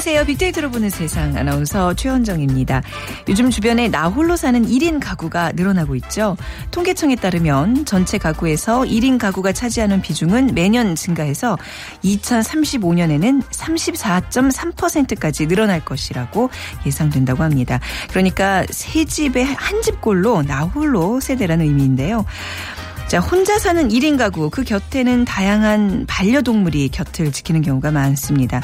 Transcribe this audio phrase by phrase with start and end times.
[0.00, 0.24] 안녕하세요.
[0.24, 2.80] 빅데이터로 보는 세상 아나운서 최현정입니다.
[3.28, 6.38] 요즘 주변에 나 홀로 사는 1인 가구가 늘어나고 있죠.
[6.70, 11.58] 통계청에 따르면 전체 가구에서 1인 가구가 차지하는 비중은 매년 증가해서
[12.02, 16.48] 2035년에는 34.3%까지 늘어날 것이라고
[16.86, 17.78] 예상된다고 합니다.
[18.08, 22.24] 그러니까 세 집에 한 집꼴로 나 홀로 세대라는 의미인데요.
[23.10, 28.62] 자, 혼자 사는 1인 가구, 그 곁에는 다양한 반려동물이 곁을 지키는 경우가 많습니다.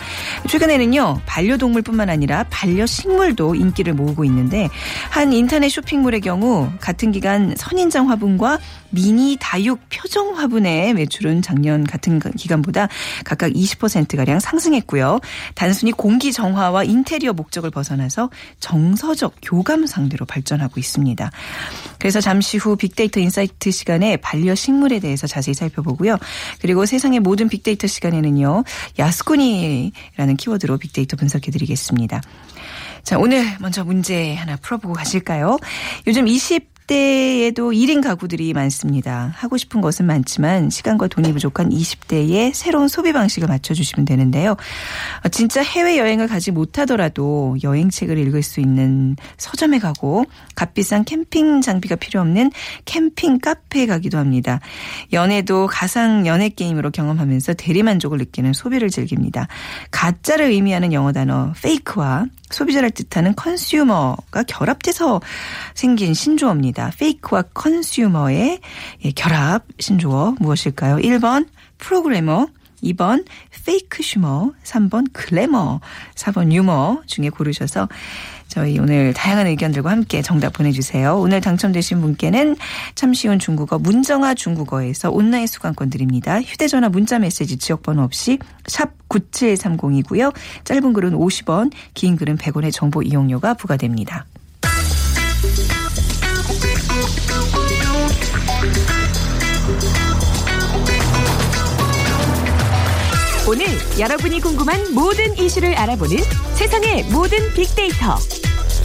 [0.48, 4.69] 최근에는요, 반려동물뿐만 아니라 반려식물도 인기를 모으고 있는데,
[5.11, 12.20] 한 인터넷 쇼핑몰의 경우, 같은 기간 선인장 화분과 미니 다육 표정 화분의 매출은 작년 같은
[12.20, 12.87] 기간보다
[13.25, 15.19] 각각 20%가량 상승했고요.
[15.57, 21.33] 단순히 공기 정화와 인테리어 목적을 벗어나서 정서적 교감 상대로 발전하고 있습니다.
[21.98, 26.19] 그래서 잠시 후 빅데이터 insight 시간에 반 려식물에 대해서 자세히 살펴보고요.
[26.61, 28.65] 그리고 세상의 모든 빅데이터 시간에는요.
[28.98, 32.23] 야스쿠니라는 키워드로 빅데이터 분석해 드리겠습니다.
[33.03, 35.59] 자, 오늘 먼저 문제 하나 풀어보고 가실까요?
[36.07, 39.33] 요즘 20 20대에도 1인 가구들이 많습니다.
[39.34, 44.53] 하고 싶은 것은 많지만 시간과 돈이 부족한 20대의 새로운 소비 방식을 맞춰주시면 되는데요.
[45.25, 52.20] 어, 진짜 해외여행을 가지 못하더라도 여행책을 읽을 수 있는 서점에 가고 값비싼 캠핑 장비가 필요
[52.20, 52.53] 없는
[52.84, 54.61] 캠핑 카페에 가기도 합니다.
[55.12, 59.48] 연애도 가상 연애 게임으로 경험하면서 대리만족을 느끼는 소비를 즐깁니다.
[59.91, 65.20] 가짜를 의미하는 영어 단어 fake와 소비자를 뜻하는 consumer가 결합돼서
[65.74, 66.92] 생긴 신조어입니다.
[66.98, 68.61] fake와 consumer의
[69.05, 70.96] 예, 결합 신조어 무엇일까요?
[70.96, 71.48] 1번
[71.79, 72.46] 프로그래머,
[72.83, 73.24] 2번
[73.64, 75.80] fakesumer, 3번 글래머,
[76.14, 77.89] 4번 유머 중에 고르셔서
[78.56, 81.18] 저희 오늘 다양한 의견들과 함께 정답 보내주세요.
[81.18, 82.56] 오늘 당첨되신 분께는
[82.94, 86.40] 참 쉬운 중국어 문정아 중국어에서 온라인 수강권 드립니다.
[86.40, 90.33] 휴대전화 문자 메시지 지역번호 없이 샵 9730이고요.
[90.64, 94.24] 짧은 글은 50원, 긴 글은 100원의 정보 이용료가 부과됩니다.
[103.46, 103.67] 오늘
[104.00, 106.17] 여러분이 궁금한 모든 이슈를 알아보는
[106.55, 108.17] 세상의 모든 빅데이터.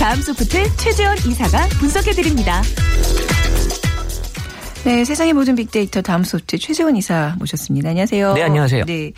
[0.01, 2.63] 다음 소프트 최재원 이사가 분석해드립니다.
[4.83, 7.89] 네, 세상의 모든 빅데이터 다음 소프트 최재원 이사 모셨습니다.
[7.89, 8.33] 안녕하세요.
[8.33, 8.85] 네, 안녕하세요.
[8.85, 9.11] 네.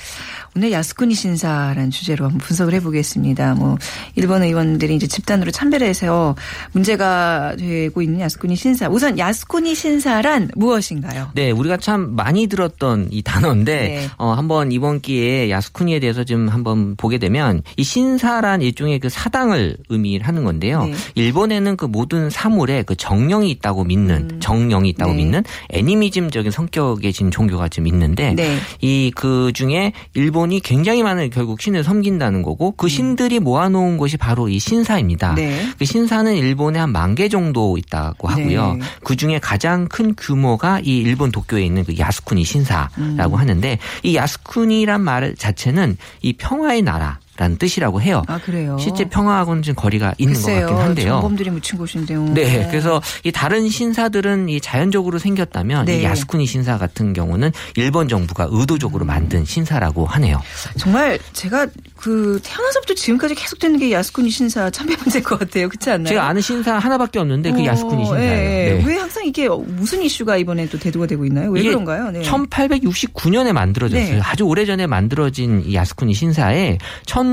[0.55, 3.55] 오늘 야스쿠니 신사라는 주제로 한번 분석을 해보겠습니다.
[3.55, 3.77] 뭐
[4.15, 6.35] 일본 의원들이 이제 집단으로 참배를 해서
[6.73, 8.87] 문제가 되고 있는 야스쿠니 신사.
[8.87, 11.31] 우선 야스쿠니 신사란 무엇인가요?
[11.33, 14.07] 네, 우리가 참 많이 들었던 이 단어인데 네.
[14.17, 19.77] 어, 한번 이번 기회에 야스쿠니에 대해서 좀 한번 보게 되면 이 신사란 일종의 그 사당을
[19.89, 20.85] 의미하는 건데요.
[20.85, 20.93] 네.
[21.15, 25.17] 일본에는 그 모든 사물에 그 정령이 있다고 믿는 정령이 있다고 네.
[25.17, 28.57] 믿는 애니미즘적인 성격의 지금 종교가 좀 있는데 네.
[28.81, 34.49] 이그 중에 일본 이 굉장히 많은 결국 신을 섬긴다는 거고 그 신들이 모아놓은 것이 바로
[34.49, 35.31] 이 신사입니다.
[35.31, 35.35] 음.
[35.35, 35.67] 네.
[35.77, 38.73] 그 신사는 일본에 한 만 개 정도 있다고 하고요.
[38.75, 38.79] 네.
[39.03, 43.39] 그 중에 가장 큰 규모가 이 일본 도쿄에 있는 그 야스쿠니 신사라고 음.
[43.39, 47.19] 하는데 이 야스쿠니란 말 자체는 이 평화의 나라.
[47.43, 48.23] 라는 뜻이라고 해요.
[48.27, 48.77] 아 그래요.
[48.79, 50.61] 실제 평화하고는 좀 거리가 있는 글쎄요.
[50.61, 51.07] 것 같긴 한데요.
[51.15, 52.23] 정범들이 묻힌 곳인데요.
[52.33, 55.99] 네, 그래서 이 다른 신사들은 이 자연적으로 생겼다면 네.
[55.99, 60.41] 이 야스쿠니 신사 같은 경우는 일본 정부가 의도적으로 만든 신사라고 하네요.
[60.77, 61.67] 정말 제가
[61.97, 65.67] 그 태어나서부터 지금까지 계속되는 게 야스쿠니 신사 참배 문제일 것 같아요.
[65.67, 66.07] 그렇지 않나요?
[66.07, 68.31] 제가 아는 신사 하나밖에 없는데 그 어, 야스쿠니 신사예요.
[68.31, 68.73] 예, 예.
[68.77, 68.83] 네.
[68.85, 71.51] 왜 항상 이게 무슨 이슈가 이번에 또 대두가 되고 있나요?
[71.51, 72.11] 왜 그런가요?
[72.11, 72.21] 네.
[72.21, 74.15] 1869년에 만들어졌어요.
[74.15, 74.21] 네.
[74.21, 76.77] 아주 오래전에 만들어진 이 야스쿠니 신사에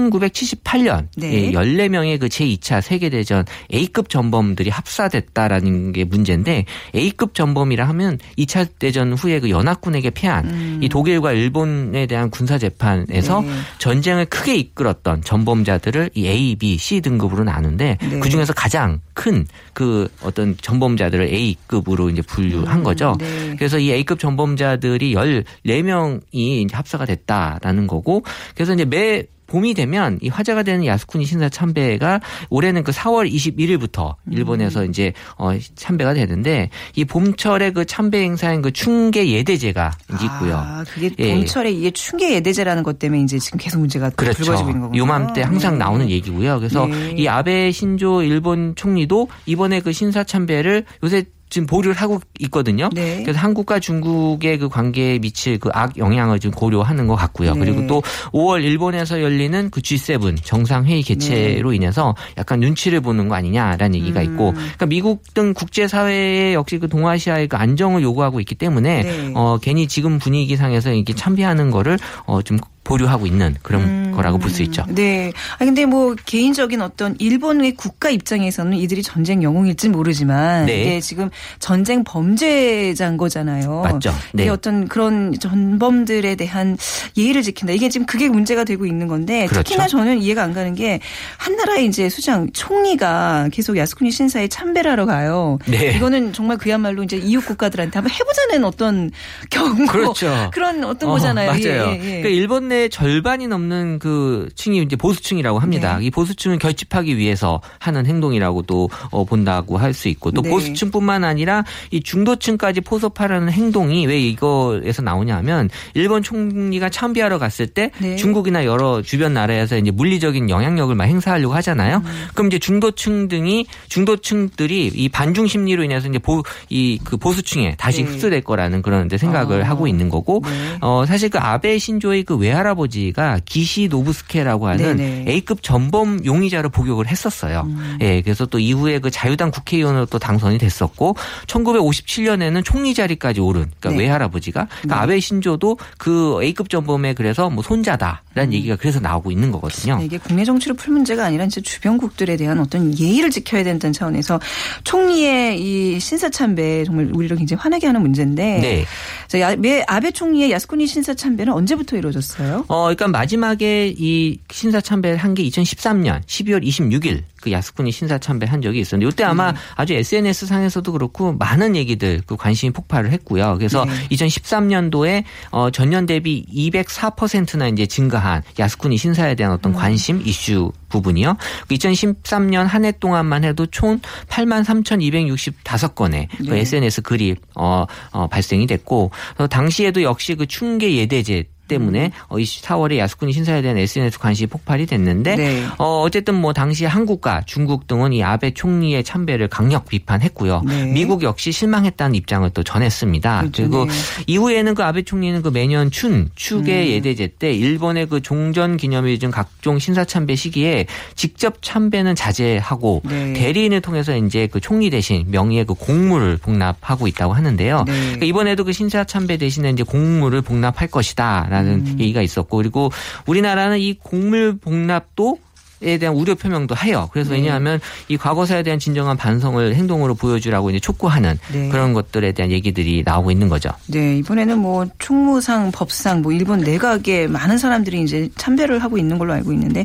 [0.09, 1.53] 1978년 네.
[1.53, 3.45] 14명의 그 제2차 세계대전
[3.75, 6.65] A급 전범들이 합사됐다라는 게 문제인데
[6.95, 13.41] A급 전범이라 하면 2차 대전 후에 그 연합군에게 패한 이 독일과 일본에 대한 군사 재판에서
[13.41, 13.47] 음.
[13.47, 13.53] 네.
[13.79, 18.21] 전쟁을 크게 이끌었던 전범자들을 이 A, B, C 등급으로 나누는데 네.
[18.21, 19.45] 그 중에서 가장 큰
[19.81, 23.17] 그 어떤 전범자들을 A급으로 이제 분류한 거죠.
[23.19, 23.55] 네.
[23.57, 28.23] 그래서 이 A급 전범자들이 14명이 이제 합사가 됐다라는 거고
[28.55, 32.21] 그래서 이제 매 봄이 되면 이 화제가 되는 야스쿠니 신사 참배가
[32.51, 38.71] 올해는 그 4월 21일부터 일본에서 이제 어 참배가 되는데 이 봄철에 그 참배 행사인 그
[38.71, 40.57] 충계 예대제가 이제 있고요.
[40.57, 41.35] 아, 그게 예.
[41.35, 44.45] 봄철에 이게 충계 예대제라는 것 때문에 이제 지금 계속 문제가 그렇죠.
[44.45, 45.01] 불거지고 있는 거군요.
[45.01, 45.79] 요맘때 항상 네.
[45.79, 46.59] 나오는 얘기고요.
[46.59, 47.15] 그래서 네.
[47.19, 52.89] 이 아베 신조 일본 총리도 이번에 그 신사 참배를 요새 지금 보류를 하고 있거든요.
[52.93, 53.23] 네.
[53.23, 57.55] 그래서 한국과 중국의 그 관계에 미칠 그 악 영향을 좀 고려하는 것 같고요.
[57.55, 57.61] 네.
[57.61, 58.03] 그리고 또
[58.33, 64.51] 5월 일본에서 열리는 그 G7 정상회의 개최로 인해서 약간 눈치를 보는 거 아니냐라는 얘기가 있고,
[64.51, 64.55] 음.
[64.55, 69.33] 그러니까 미국 등 국제사회에 역시 그 동아시아의 그 안정을 요구하고 있기 때문에 네.
[69.35, 72.59] 어 괜히 지금 분위기상에서 이게 참배하는 거를 어좀
[72.91, 74.13] 보류하고 있는 그런 음.
[74.15, 74.85] 거라고 볼 수 있죠.
[74.89, 75.33] 네.
[75.59, 80.81] 아 근데 뭐 개인적인 어떤 일본의 국가 입장에서는 이들이 전쟁 영웅일지 모르지만 네.
[80.81, 83.83] 이게 지금 전쟁 범죄자인 거잖아요.
[83.83, 84.13] 맞죠.
[84.33, 84.43] 네.
[84.43, 86.77] 이게 어떤 그런 전범들에 대한
[87.17, 87.73] 예의를 지킨다.
[87.73, 89.63] 이게 지금 그게 문제가 되고 있는 건데 그렇죠.
[89.63, 90.99] 특히나 저는 이해가 안 가는 게
[91.39, 95.59] 한 나라의 이제 수장 총리가 계속 야스쿠니 신사에 참배를 하러 가요.
[95.67, 95.95] 네.
[95.97, 99.11] 이거는 정말 그야말로 이제 이웃 국가들한테 한번 해보자는 어떤
[99.51, 100.51] 경고 그렇죠.
[100.53, 101.51] 그런 어떤 어, 거잖아요.
[101.51, 101.61] 맞아요.
[101.61, 101.99] 예, 예, 예.
[102.01, 105.99] 그러니까 일본 내 절반이 넘는 그 층이 이제 보수층이라고 합니다.
[105.99, 106.07] 네.
[106.07, 110.49] 이 보수층을 결집하기 위해서 하는 행동이라고도 어, 본다고 할 수 있고 또 네.
[110.51, 118.15] 보수층뿐만 아니라 이 중도층까지 포섭하려는 행동이 왜 이거에서 나오냐면 일본 총리가 참배하러 갔을 때 네.
[118.17, 122.03] 중국이나 여러 주변 나라에서 이제 물리적인 영향력을 막 행사하려고 하잖아요.
[122.05, 122.27] 음.
[122.35, 128.05] 그럼 이제 중도층 등이 중도층들이 이 반중 심리로 인해서 이제 보, 이 그 보수층에 다시
[128.05, 128.11] 네.
[128.11, 129.69] 흡수될 거라는 그런 이제 생각을 아.
[129.71, 130.79] 하고 있는 거고 네.
[130.81, 135.25] 어, 사실 그 아베 신조의 그 외 할아버지가 기시 노부스케라고 하는 네네.
[135.29, 137.63] A급 전범 용의자로 복역을 했었어요.
[137.67, 137.99] 음.
[138.01, 143.91] 예, 그래서 또 이후에 그 자유당 국회의원으로 또 당선이 됐었고 1957년에는 총리 자리까지 오른 그러니까
[143.91, 144.07] 네.
[144.07, 149.99] 외할아버지가 그러니까 아베 신조도 그 A급 전범의 그래서 뭐 손자다라는 얘기가 그래서 나오고 있는 거거든요.
[149.99, 154.41] 네, 이게 국내 정치를 풀 문제가 아니라 이제 주변국들에 대한 어떤 예의를 지켜야 된다는 차원에서
[154.85, 158.87] 총리의 이 신사참배 정말 우리를 굉장히 화나게 하는 문제인데
[159.31, 159.83] 네.
[159.87, 162.50] 아베 총리의 야스쿠니 신사참배는 언제부터 이루어졌어요?
[162.69, 168.47] 어, 그러니까 마지막에 이 신사 참배를 한 게 2013년 12월 26일 그 야스쿠니 신사 참배
[168.47, 173.55] 한 적이 있었는데 이때 아마 아주 SNS 상에서도 그렇고 많은 얘기들 그 관심이 폭발을 했고요.
[173.59, 173.93] 그래서 네.
[174.11, 181.37] 2013년도에 어, 전년 대비 204%나 이제 증가한 야스쿠니 신사에 대한 어떤 관심 이슈 부분이요.
[181.69, 186.61] 그 2013년 한 해 동안만 해도 총 8만 3,265건의 그 네.
[186.61, 192.45] SNS 글이 어, 어, 발생이 됐고 어, 당시에도 역시 그 충계 예대제 때문에 어, 이
[192.45, 195.65] 4월에 야스쿠니 신사에 대한 SNS 관심이 폭발이 됐는데 네.
[195.79, 200.63] 어, 어쨌든 뭐 당시 한국과 중국 등은 이 아베 총리의 참배를 강력 비판했고요.
[200.67, 200.87] 네.
[200.87, 203.41] 미국 역시 실망했다는 입장을 또 전했습니다.
[203.41, 203.63] 그렇죠.
[203.63, 203.93] 그리고 네.
[204.27, 206.89] 이후에는 그 아베 총리는 그 매년 춘 추계 음.
[206.89, 213.33] 예대제 때 일본의 그 종전 기념일 등 각종 신사 참배 시기에 직접 참배는 자제하고 네.
[213.35, 217.85] 대리인을 통해서 이제 그 총리 대신 명의의 그 공물을 복납하고 있다고 하는데요.
[217.87, 217.93] 네.
[217.93, 221.97] 그러니까 이번에도 그 신사 참배 대신에 이제 공물을 복납할 것이다 라는 음.
[222.01, 222.91] 얘기가 있었고 그리고
[223.27, 225.50] 우리나라는 이 공물 복납도 에
[225.81, 227.09] 대한 우려 표명도 해요.
[227.13, 227.37] 그래서 네.
[227.37, 231.69] 왜냐하면 이 과거사에 대한 진정한 반성을 행동으로 보여주라고 이제 촉구하는 네.
[231.71, 233.71] 그런 것들에 대한 얘기들이 나오고 있는 거죠.
[233.87, 239.33] 네, 이번에는 뭐 총무상, 법상, 뭐 일본 내각에 많은 사람들이 이제 참배를 하고 있는 걸로
[239.33, 239.85] 알고 있는데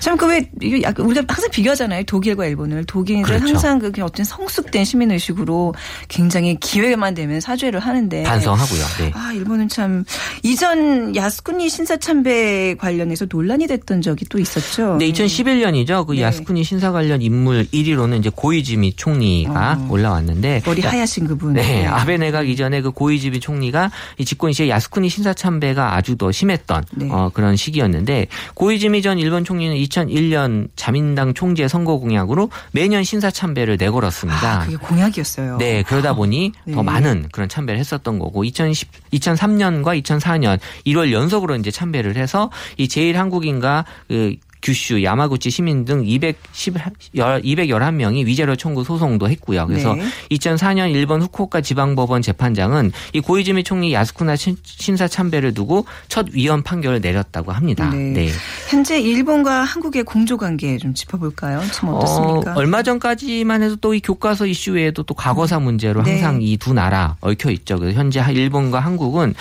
[0.00, 2.02] 참 그 왜 우리가 항상 비교하잖아요.
[2.04, 2.84] 독일과 일본을.
[2.86, 3.44] 독일은 그렇죠.
[3.46, 5.74] 항상 그 어떤 성숙된 시민 의식으로
[6.08, 8.80] 굉장히 기회만 되면 사죄를 하는데 반성하고요.
[8.98, 9.12] 네.
[9.14, 10.04] 아, 일본은 참
[10.42, 14.96] 이전 야스쿠니 신사 참배 관련해서 논란이 됐던 적이 또 있었죠.
[14.98, 15.06] 네,
[15.36, 16.06] 2011년이죠.
[16.06, 16.22] 그 네.
[16.22, 19.86] 야스쿠니 신사 관련 인물 1위로는 이제 고이즈미 총리가 어.
[19.90, 21.54] 올라왔는데 머리 하얗신 그분.
[21.54, 26.32] 네, 아베 내각 이전에 그 고이즈미 총리가 이 집권 시에 야스쿠니 신사 참배가 아주 더
[26.32, 27.08] 심했던 네.
[27.10, 33.76] 어, 그런 시기였는데 고이즈미 전 일본 총리는 2001년 자민당 총재 선거 공약으로 매년 신사 참배를
[33.78, 34.60] 내걸었습니다.
[34.60, 35.58] 아, 그게 공약이었어요.
[35.58, 36.74] 네, 그러다 보니 네.
[36.74, 42.88] 더 많은 그런 참배를 했었던 거고 2010, 2003년과 2004년 1월 연속으로 이제 참배를 해서 이
[42.88, 46.74] 제일 한국인과 그 규슈, 야마구치 시민 등 210,
[47.14, 49.66] 211명이 위자료 청구 소송도 했고요.
[49.68, 50.02] 그래서 네.
[50.32, 56.62] 2004년 일본 후쿠오카 지방법원 재판장은 이 고이즈미 총리 야스쿠나 신- 신사 참배를 두고 첫 위헌
[56.64, 57.90] 판결을 내렸다고 합니다.
[57.90, 58.12] 네.
[58.12, 58.28] 네.
[58.68, 61.62] 현재 일본과 한국의 공조 관계 좀 짚어볼까요?
[61.70, 62.52] 참 어떻습니까?
[62.52, 66.12] 어, 얼마 전까지만 해도 또 이 교과서 이슈 외에도 또 과거사 문제로 네.
[66.20, 67.78] 항상 이 두 나라 얽혀 있죠.
[67.78, 69.34] 그래서 현재 일본과 한국은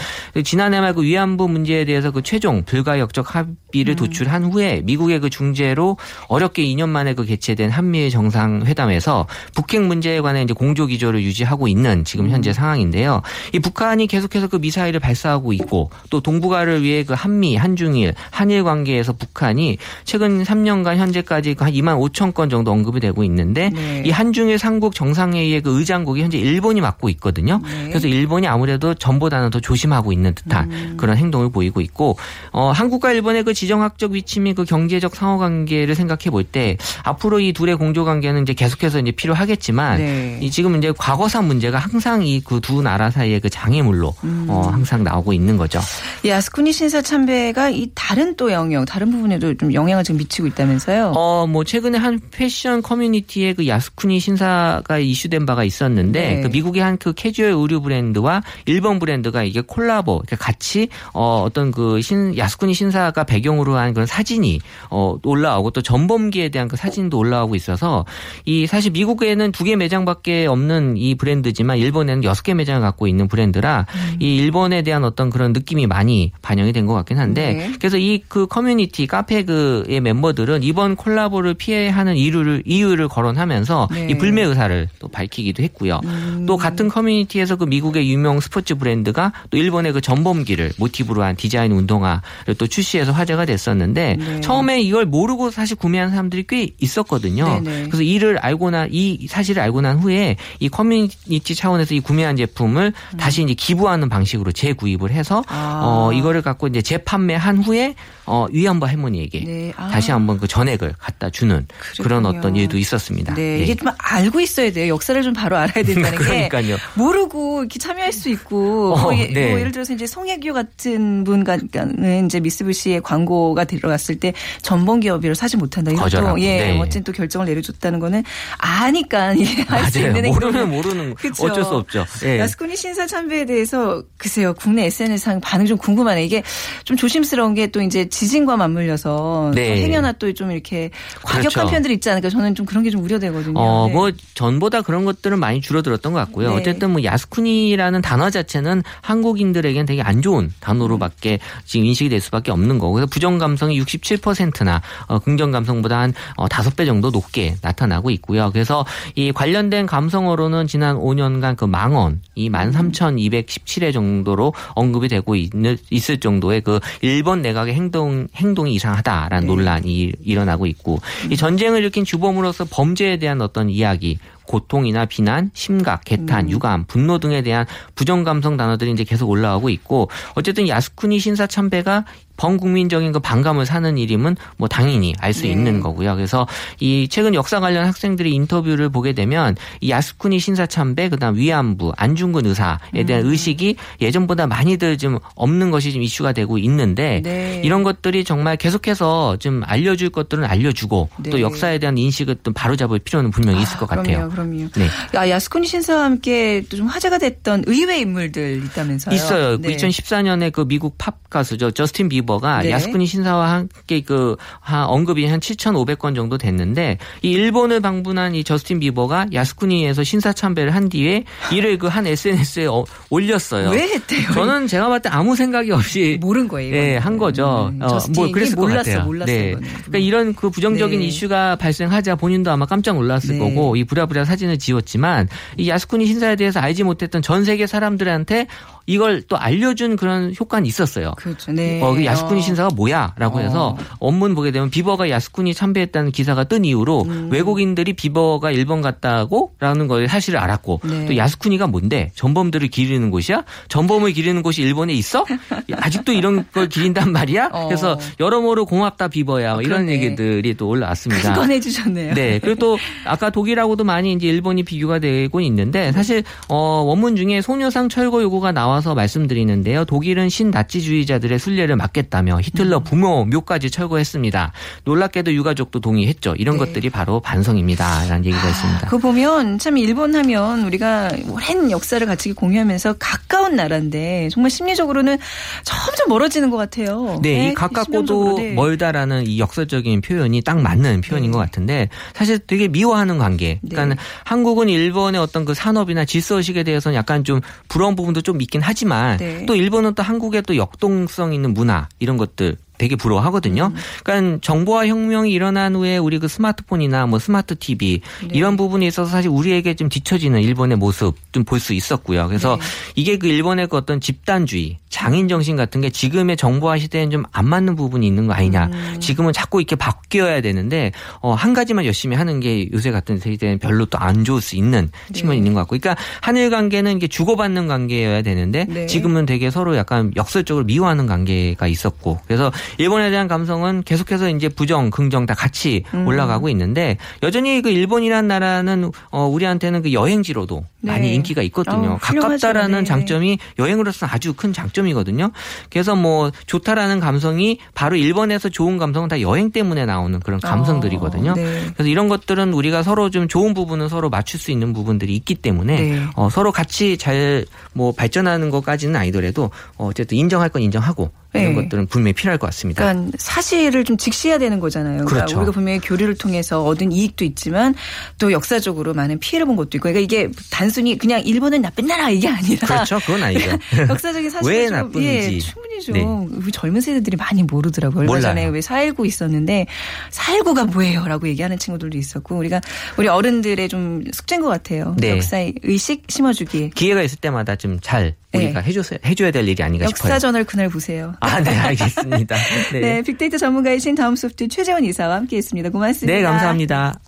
[0.44, 3.96] 지난해 말 그 위안부 문제에 대해서 그 최종 불가역적 합의 를 음.
[3.96, 10.44] 도출한 후에 미국의 그 중재로 어렵게 2년 만에 그 개최된 한미일 정상회담에서 북핵 문제에 관해
[10.44, 13.22] 이제 공조 기조를 유지하고 있는 지금 현재 상황인데요.
[13.54, 19.14] 이 북한이 계속해서 그 미사일을 발사하고 있고 또 동북아를 위해 그 한미, 한중일, 한일 관계에서
[19.14, 24.04] 북한이 최근 3년간 현재까지 한 2만 5천 건 정도 언급이 되고 있는데 네.
[24.06, 27.62] 이 한중일 삼국 정상회의의 그 의장국이 현재 일본이 맡고 있거든요.
[27.64, 27.90] 네.
[27.90, 30.94] 그래서 일본이 아무래도 전보다는 더 조심하고 있는 듯한 음.
[30.98, 32.18] 그런 행동을 보이고 있고
[32.52, 36.78] 어, 한국과 일본의 그 지 정학적 위치 및 그 경제적 상호 관계를 생각해 볼 때
[37.04, 40.40] 앞으로 이 둘의 공조 관계는 이제 계속해서 이제 필요하겠지만 네.
[40.42, 44.46] 이 지금 이제 과거사 문제가 항상 이 그 두 나라 사이의 그 장애물로 음.
[44.50, 45.80] 어, 항상 나오고 있는 거죠.
[46.24, 51.14] 이 아스쿠니 신사 참배가 이 다른 또 영역, 다른 부분에도 좀 영향을 지금 미치고 있다면서요?
[51.16, 56.42] 어, 뭐 최근에 한 패션 커뮤니티에 그 야스쿠니 신사가 이슈된 바가 있었는데 네.
[56.42, 61.72] 그 미국의 한 그 캐주얼 의류 브랜드와 일본 브랜드가 이게 콜라보 그러니까 같이 어 어떤
[61.72, 64.60] 그 신 야스쿠니 신사가 배경 으로 한 그런 사진이
[64.90, 68.06] 어 올라오고 또 전범기에 대한 그 사진도 올라오고 있어서
[68.46, 73.28] 이 사실 미국에는 두 개 매장밖에 없는 이 브랜드지만 일본에는 여섯 개 매장을 갖고 있는
[73.28, 74.18] 브랜드라 음.
[74.22, 77.72] 이 일본에 대한 어떤 그런 느낌이 많이 반영이 된 것 같긴 한데 네.
[77.80, 84.08] 그래서 이 그 커뮤니티 카페 그의 멤버들은 이번 콜라보를 피해하는 이유를 이유를 거론하면서 네.
[84.12, 86.00] 이 불매 의사를 또 밝히기도 했고요.
[86.04, 86.46] 음.
[86.48, 91.72] 또 같은 커뮤니티에서 그 미국의 유명 스포츠 브랜드가 또 일본의 그 전범기를 모티브로 한 디자인
[91.72, 94.42] 운동화를 또 출시해서 화제가 됐었는데 네.
[94.42, 97.62] 처음에 이걸 모르고 사실 구매한 사람들이 꽤 있었거든요.
[97.62, 97.84] 네네.
[97.88, 103.44] 그래서 이를 알고 나이 사실을 알고 난 후에 이 커뮤니티 차원에서 이 구매한 제품을 다시
[103.44, 105.44] 이제 기부하는 방식으로 재구입을 해서 음.
[105.48, 105.82] 아.
[105.84, 107.96] 어 이거를 갖고 이제 재판매한 후에
[108.28, 109.74] 어 위안부 할머니에게 네.
[109.78, 109.88] 아.
[109.90, 111.68] 다시 한번 그 전액을 갖다 주는
[112.02, 112.40] 그런 그렇군요.
[112.40, 113.36] 어떤 일도 있었습니다.
[113.36, 114.94] 네, 이게 좀 알고 있어야 돼요.
[114.96, 116.78] 역사를 좀 바로 알아야 된다는 게 그러니까요.
[116.96, 119.52] 모르고 이렇게 참여할 수 있고 어, 뭐, 예, 네.
[119.52, 125.56] 뭐 예를 들어서 이제 송혜교 같은 분과는 이제 미쓰비시의 광고가 들어갔을 때 전범 기업이라 사지
[125.58, 125.92] 못한다.
[125.92, 126.78] 이것도 예, 네.
[126.78, 128.24] 멋진 또 결정을 내려줬다는 거는
[128.58, 130.16] 아니까 예, 할수 맞아요.
[130.18, 130.70] 있는 모르면.
[130.72, 131.46] 모르는 그쵸.
[131.46, 132.06] 어쩔 수 없죠.
[132.26, 132.40] 예.
[132.40, 136.24] 야스쿠니 신사 참배에 대해서 글쎄요 국내 SNS상 반응 좀 궁금하네.
[136.26, 136.42] 이게
[136.86, 139.68] 좀 조심스러운 게 또 이제 지진과 맞물려서 네.
[139.68, 140.90] 또 행여나 또 좀 이렇게
[141.24, 141.72] 과격한 그렇죠.
[141.72, 143.60] 편들이 있지 않을까 저는 좀 그런 게 좀 우려되거든요.
[143.60, 143.94] 어, 네.
[143.94, 146.50] 뭐 전보다 그런 것들은 많이 줄어들었던 것 같고요.
[146.52, 146.56] 네.
[146.62, 152.80] 어쨌든 뭐 야스쿠니라는 단어 자체는 한국인들에겐 되게 안 좋은 단어로밖에 지금 인식이 될 수밖에 없는
[152.80, 158.50] 거고 그래서 부정 감성이 67%나 어, 긍정 감성보다 한 어, 5배 정도 높게 나타나고 있고요.
[158.52, 166.20] 그래서 이 관련된 감성어로는 지난 5년간 그 망언 이 13,217회 정도로 언급이 되고 있는, 있을
[166.20, 168.05] 정도의 그 일본 내각의 행동
[168.36, 169.54] 행동이 이상하다라는 네.
[169.54, 176.04] 논란이 일어나고 있고 이 전쟁을 일으킨 주범으로서 범죄에 대한 어떤 이야기 고통이나 비난, 심각, 음.
[176.06, 181.48] 개탄, 유감, 분노 등에 대한 부정 감성 단어들이 이제 계속 올라오고 있고 어쨌든 야스쿠니 신사
[181.48, 182.06] 참배가
[182.38, 185.50] 범국민적인 그 반감을 사는 일임은 뭐 당연히 알 수 네.
[185.50, 186.16] 있는 거고요.
[186.16, 186.48] 그래서
[186.80, 192.46] 이 최근 역사 관련 학생들의 인터뷰를 보게 되면 이 야스쿠니 신사 참배 그다음 위안부, 안중근
[192.46, 193.06] 의사에 음.
[193.06, 197.62] 대한 의식이 예전보다 많이들 좀 없는 것이 좀 이슈가 되고 있는데 네.
[197.66, 201.30] 이런 것들이 정말 계속해서 좀 알려줄 것들은 알려주고 네.
[201.32, 204.30] 또 역사에 대한 인식을 좀 바로잡을 필요는 분명히 있을 것 같아요.
[204.30, 204.70] 그럼요, 그럼요.
[204.76, 204.88] 네.
[205.18, 209.16] 아, 야스쿠니 신사와 함께 또 좀 화제가 됐던 의외 인물들 있다면서요?
[209.16, 209.58] 있어요.
[209.58, 209.76] 네.
[209.76, 211.72] 2014년에 그 미국 팝 가수죠.
[211.72, 212.72] 저스틴 비버 가 네.
[212.72, 218.80] 야스쿠니 신사와 함께 그 한 언급이 한 7,500건 정도 됐는데 이 일본을 방문한 이 저스틴
[218.80, 223.70] 비버가 야스쿠니에서 신사 참배를 한 뒤에 이를 그 한 SNS에 어, 올렸어요.
[223.70, 224.32] 왜 했대요?
[224.34, 226.76] 저는 제가 봤을 때 아무 생각이 없이 모른 거예요.
[226.76, 226.98] 예.
[226.98, 227.72] 한 거죠.
[227.74, 229.06] 음, 어, 뭐 그랬을 것 몰랐어, 같아요.
[229.06, 229.50] 몰랐어, 네.
[229.52, 229.68] 이거는.
[229.68, 231.06] 그러니까 이런 그 부정적인 네.
[231.06, 233.40] 이슈가 발생하자 본인도 아마 깜짝 놀랐을 네.
[233.40, 238.48] 거고 이 부랴부랴 사진을 지웠지만 이 야스쿠니 신사에 대해서 알지 못했던 전 세계 사람들한테
[238.88, 241.14] 이걸 또 알려준 그런 효과는 있었어요.
[241.18, 241.52] 그렇죠.
[241.52, 241.82] 네.
[241.82, 242.44] 어, 그 야스쿠니 어.
[242.44, 243.42] 신사가 뭐야라고 어.
[243.42, 247.30] 해서 원문 보게 되면 비버가 야스쿠니 참배했다는 기사가 뜬 이후로 음.
[247.32, 251.06] 외국인들이 비버가 일본 갔다고라는 걸 사실을 알았고 네.
[251.06, 253.44] 또 야스쿠니가 뭔데 전범들을 기리는 곳이야?
[253.70, 255.26] 전범을 기리는 곳이 일본에 있어?
[255.72, 257.50] 아직도 이런 걸 기린단 말이야?
[257.52, 257.66] 어.
[257.68, 259.90] 그래서 여러모로 고맙다 비버야 뭐 이런.
[259.90, 261.34] 얘기들이 또 올라왔습니다.
[261.34, 262.14] 꺼내 주셨네요.
[262.14, 262.40] 네.
[262.40, 267.90] 그리고 또 아까 독일하고도 많이 이제 일본이 비교가 되고 있는데 사실 어 원문 중에 소녀상
[267.90, 269.86] 철거 요구가 나와 서 말씀드리는데요.
[269.86, 272.84] 독일은 신나치주의자들의 순례를 막겠다며 히틀러 음.
[272.84, 274.52] 부모 묘까지 철거했습니다.
[274.84, 276.36] 놀랍게도 유가족도 동의했죠.
[276.38, 276.66] 이런 네.
[276.66, 278.88] 것들이 바로 반성입니다 라는 얘기가 있습니다.
[278.88, 285.18] 그거 보면 참 일본 하면 우리가 오랜 역사를 같이 공유하면서 가까운 나라인데 정말 심리적으로는
[285.64, 287.20] 점점 멀어지는 것 같아요.
[287.22, 288.54] 네, 이 가깝고도 심정적으로, 네.
[288.54, 291.34] 멀다라는 이 역설적인 표현이 딱 맞는 표현인 네.
[291.34, 293.60] 것 같은데 사실 되게 미워하는 관계.
[293.68, 294.02] 그러니까 네.
[294.26, 299.18] 한국은 일본의 어떤 그 산업이나 질서 의식에 대해서는 약간 좀 부러운 부분도 좀 있긴 하지만
[299.18, 299.46] 네.
[299.46, 303.72] 또 일본은 또 한국의 또 역동성 있는 문화 이런 것들 되게 부러워하거든요.
[304.04, 308.02] 그러니까 정보화 혁명이 일어난 후에 우리 그 스마트폰이나 뭐 스마트 TV
[308.32, 312.28] 이런 부분에 있어서 사실 우리에게 좀 뒤처지는 일본의 모습 좀 볼 수 있었고요.
[312.28, 312.58] 그래서
[312.96, 317.48] 이게 그 일본의 그 어떤 집단주의, 장인 정신 같은 게 지금의 정보화 시대엔 좀 안
[317.48, 318.70] 맞는 부분이 있는 거 아니냐.
[319.00, 320.92] 지금은 자꾸 이렇게 바뀌어야 되는데
[321.22, 324.90] 어, 한 가지만 열심히 하는 게 요새 같은 세대는 별로 또 안 좋을 수 있는
[325.14, 325.78] 측면이 있는 것 같고.
[325.80, 328.86] 그러니까 한일 관계는 이게 주고받는 관계여야 되는데 네.
[328.88, 332.20] 지금은 되게 서로 약간 역설적으로 미워하는 관계가 있었고.
[332.28, 336.08] 그래서 일본에 대한 감성은 계속해서 이제 부정, 긍정 다 같이 음.
[336.08, 340.92] 올라가고 있는데 여전히 그 일본이란 나라는 어 우리한테는 그 여행지로도 네.
[340.92, 341.94] 많이 인기가 있거든요.
[341.94, 341.98] 어.
[342.02, 342.86] 가깝다라는 네.
[342.86, 345.32] 장점이 여행으로서는 아주 큰 장점이거든요.
[345.70, 351.32] 그래서 뭐 좋다라는 감성이 바로 일본에서 좋은 감성은 다 여행 때문에 나오는 그런 감성들이거든요.
[351.32, 351.62] 어, 네.
[351.74, 355.82] 그래서 이런 것들은 우리가 서로 좀 좋은 부분은 서로 맞출 수 있는 부분들이 있기 때문에
[355.82, 356.06] 네.
[356.16, 361.64] 어, 서로 같이 잘 뭐 발전하는 것까지는 아니더라도 어, 어쨌든 인정할 건 인정하고 이런 네.
[361.64, 362.84] 것들은 분명히 필요할 것 같습니다.
[362.84, 365.06] 그러니까 사실을 좀 직시해야 되는 거잖아요.
[365.06, 365.38] 그러니까 그렇죠.
[365.38, 367.76] 우리가 분명히 교류를 통해서 얻은 이익도 있지만
[368.20, 372.28] 또 역사적으로 많은 피해를 본 것도 있고 그러니까 이게 단순히 그냥 일본은 나쁜 나라 이게
[372.28, 373.00] 아니라 그렇죠.
[373.06, 373.52] 그건 아니죠.
[373.90, 375.08] 역사적인 사실을 왜 좀, 나쁜지.
[375.08, 376.38] 예, 충분히 좀 네.
[376.44, 378.02] 우리 젊은 세대들이 많이 모르더라고요.
[378.02, 378.22] 얼마 몰라요.
[378.24, 379.68] 전에 왜 4.19 있었는데
[380.12, 382.62] 4.19가 뭐예요라고 얘기하는 친구들도 있었고 우리가
[382.98, 384.96] 우리 어른들의 좀 숙제인 것 같아요.
[384.98, 385.12] 네.
[385.12, 386.72] 역사의 의식 심어주기.
[386.72, 388.68] 기회가 있을 때마다 좀 잘 우리가 네.
[388.68, 390.12] 해줘, 해줘야 될 일이 아닌가 싶어요.
[390.12, 391.14] 역사전을 그날 보세요.
[391.26, 392.36] 아, 네, 알겠습니다.
[392.72, 392.80] 네.
[392.80, 393.02] 네.
[393.02, 395.70] 빅데이터 전문가이신 다음 소프트 최재원 이사와 함께 했습니다.
[395.70, 396.16] 고맙습니다.
[396.16, 397.00] 네, 감사합니다.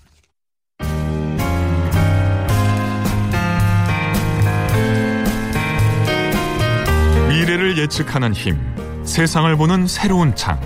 [7.29, 8.57] 미래를 예측하는 힘,
[9.05, 10.59] 세상을 보는 새로운 창,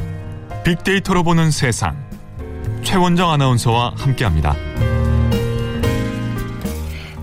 [0.63, 1.95] 빅데이터로 보는 세상.
[2.83, 4.55] 최원정 아나운서와 함께합니다.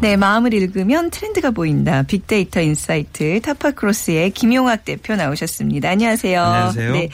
[0.01, 2.05] 네, 마음을 읽으면 트렌드가 보인다.
[2.05, 5.91] 빅데이터 insight 타파크로스의 김용학 대표 나오셨습니다.
[5.91, 6.41] 안녕하세요.
[6.41, 6.93] 안녕하세요.
[6.93, 7.09] 네.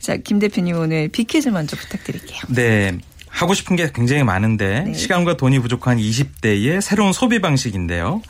[0.00, 2.42] 자, 김 대표님 오늘 빅퀴즈 먼저 부탁드릴게요.
[2.48, 2.98] 네.
[3.28, 4.94] 하고 싶은 게 굉장히 많은데 네.
[4.94, 8.20] 시간과 돈이 부족한 20대의 새로운 소비 방식인데요.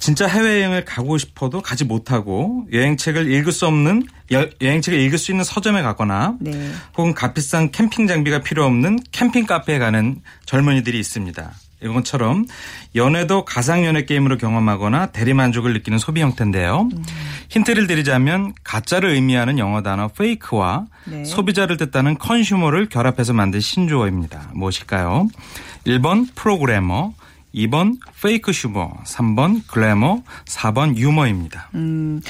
[0.00, 5.44] 진짜 해외여행을 가고 싶어도 가지 못하고 여행책을 읽을 수 없는 여, 여행책을 읽을 수 있는
[5.44, 6.72] 서점에 가거나 네.
[6.98, 11.52] 혹은 값비싼 캠핑 장비가 필요 없는 캠핑 카페에 가는 젊은이들이 있습니다.
[11.84, 12.46] 이것처럼
[12.94, 16.88] 연애도 가상 연애 게임으로 경험하거나 대리만족을 느끼는 소비 형태인데요.
[17.48, 21.24] 힌트를 드리자면 가짜를 의미하는 영어 단어 페이크와 네.
[21.24, 24.50] 소비자를 뜻하는 컨슈머를 결합해서 만든 신조어입니다.
[24.54, 25.28] 무엇일까요?
[25.86, 27.12] 1번 프로그래머,
[27.54, 31.70] 2번 fakesumer, 3번 글래머, 4번 유머입니다.
[31.74, 32.20] 음,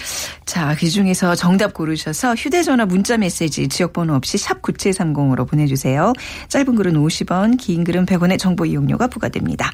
[0.44, 6.12] 자, 그 중에서 정답 고르셔서 휴대전화 문자 메시지 지역번호 없이 샵 9730으로 보내주세요.
[6.48, 9.70] 짧은 글은 50원, 긴 글은 100원의 정보 이용료가 부과됩니다.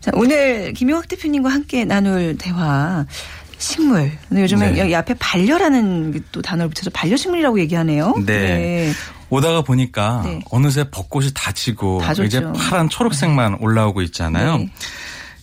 [0.00, 3.06] 자, 오늘 김용학 대표님과 함께 나눌 대화.
[3.56, 4.10] 식물.
[4.30, 4.78] 요즘에 네.
[4.80, 8.14] 여기 앞에 반려라는 또 단어를 붙여서 반려식물이라고 얘기하네요.
[8.26, 8.92] 네.
[9.30, 10.40] 오다가 보니까 네.
[10.50, 12.12] 어느새 벚꽃이 다 지고 다.
[12.24, 14.58] 이제 파란 초록색만 올라오고 있잖아요.
[14.58, 14.70] 네.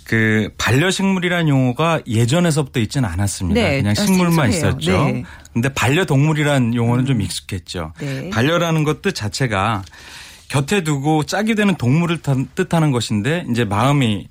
[0.06, 3.62] 그 반려식물이라는 용어가 예전에서부터 있지는 않았습니다.
[3.62, 4.78] 네, 그냥 아, 식물만 생소해요.
[4.80, 5.06] 있었죠.
[5.06, 5.24] 네.
[5.54, 7.94] 근데 반려동물이라는 용어는 좀 익숙했죠.
[8.00, 8.30] 네.
[8.30, 9.84] 반려라는 것 뜻 자체가
[10.50, 14.28] 곁에 두고 짝이 되는 동물을 타- 뜻하는 것인데 이제 마음이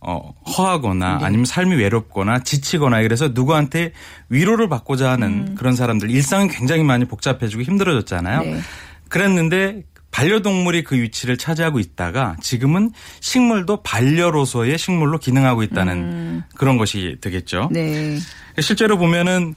[0.00, 1.24] 어, 허하거나 네.
[1.24, 3.92] 아니면 삶이 외롭거나 지치거나 그래서 누구한테
[4.30, 8.40] 위로를 받고자 하는 그런 사람들 일상은 굉장히 많이 복잡해지고 힘들어졌잖아요.
[8.40, 8.52] 음.
[8.54, 8.60] 네.
[9.08, 12.90] 그랬는데 반려동물이 그 위치를 차지하고 있다가 지금은
[13.20, 17.68] 식물도 반려로서의 식물로 기능하고 있다는 그런 것이 되겠죠.
[17.70, 17.72] 음.
[17.72, 18.18] 네.
[18.60, 19.54] 실제로 보면은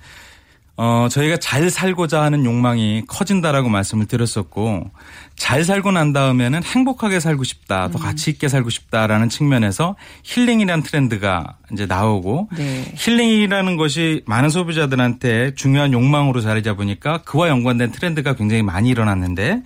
[0.84, 4.90] 어 저희가 잘 살고자 하는 욕망이 커진다라고 말씀을 드렸었고
[5.36, 11.58] 잘 살고 난 다음에는 행복하게 살고 싶다, 더 가치 있게 살고 싶다라는 측면에서 힐링이라는 트렌드가
[11.72, 12.92] 이제 나오고 네.
[12.96, 19.62] 힐링이라는 것이 많은 소비자들한테 중요한 욕망으로 자리 잡으니까 그와 연관된 트렌드가 굉장히 많이 일어났는데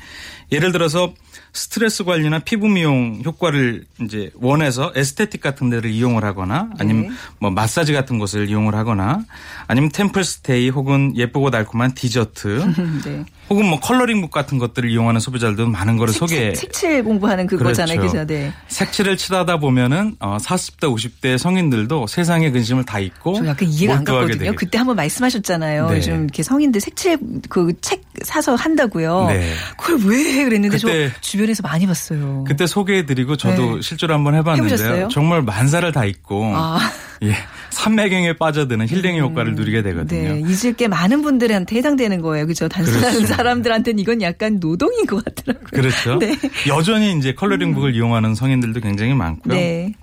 [0.55, 1.13] 예를 들어서
[1.53, 7.93] 스트레스 관리나 피부 미용 효과를 이제 원해서 에스테틱 같은 데를 이용을 하거나 아니면 뭐 마사지
[7.93, 9.19] 같은 곳을 이용을 하거나
[9.67, 12.73] 아니면 템플 스테이 혹은 예쁘고 달콤한 디저트
[13.05, 13.23] 네.
[13.49, 17.99] 혹은 뭐 coloring book 같은 것들을 이용하는 소비자들도 많은 거를 소개 색, 색칠 공부하는 그거잖아요.
[17.99, 18.13] 그렇죠.
[18.17, 18.25] 그죠?
[18.27, 18.51] 네.
[18.67, 24.03] 색칠을 칠하다 보면은 어 40대 50대 성인들도 세상의 근심을 다 잊고 저 약간 이해가 안
[24.03, 24.37] 갔거든요.
[24.39, 24.55] 되겠죠.
[24.55, 25.89] 그때 한번 말씀하셨잖아요.
[25.89, 25.97] 네.
[25.97, 27.17] 요즘 이렇게 성인들 색칠
[27.49, 29.25] 그 책 사서 한다고요.
[29.27, 29.53] 네.
[29.77, 30.87] 그걸 왜 그랬는데 저
[31.21, 32.43] 주변에서 많이 봤어요.
[32.47, 33.81] 그때 소개해드리고 저도 네.
[33.81, 34.73] 실제로 한번 해봤는데요.
[34.73, 35.07] 해보셨어요?
[35.09, 36.79] 정말 만사를 다 잊고 아.
[37.23, 37.33] 예,
[37.71, 40.33] 산매경에 빠져드는 힐링의 효과를 누리게 되거든요.
[40.33, 42.45] 네, 잊을 게 많은 분들한테 해당되는 거예요.
[42.47, 42.67] 그죠?
[42.67, 43.27] 단순한 그렇죠.
[43.33, 45.67] 사람들한테는 이건 약간 노동인 것 같더라고요.
[45.71, 46.17] 그렇죠.
[46.19, 46.37] 네.
[46.67, 49.53] 여전히 이제 컬러링북을 이용하는 성인들도 굉장히 많고요.
[49.53, 49.93] 네.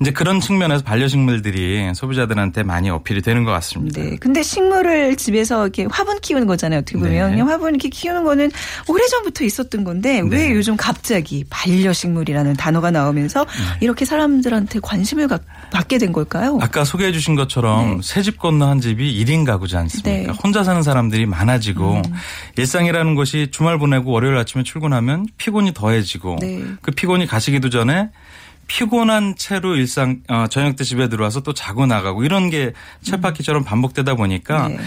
[0.00, 4.02] 이제 그런 측면에서 반려식물들이 소비자들한테 많이 어필이 되는 것 같습니다.
[4.02, 4.16] 네.
[4.16, 6.80] 근데 식물을 집에서 이렇게 화분 키우는 거잖아요.
[6.80, 7.40] 어떻게 보면 네.
[7.40, 8.50] 화분 이렇게 키우는 거는
[8.88, 10.52] 오래 전부터 있었던 건데 왜 네.
[10.54, 13.46] 요즘 갑자기 반려식물이라는 단어가 나오면서
[13.80, 15.38] 이렇게 사람들한테 관심을 가-
[15.70, 16.58] 받게 된 걸까요?
[16.60, 18.00] 아까 소개해 주신 것처럼 네.
[18.02, 20.10] 새집 건너 한 집이 1인 가구지 않습니까?
[20.10, 20.26] 네.
[20.26, 20.34] 음.
[20.42, 22.02] 혼자 사는 사람들이 많아지고
[22.56, 26.62] 일상이라는 것이 주말 보내고 월요일 아침에 출근하면 피곤이 더해지고 네.
[26.82, 28.10] 그 피곤이 가시기도 전에
[28.66, 32.72] 피곤한 채로 일상 어, 저녁 때 집에 들어와서 또 자고 나가고 이런 게
[33.02, 34.78] 쳇바퀴처럼 반복되다 보니까 네.